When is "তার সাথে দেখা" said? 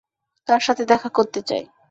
0.47-1.09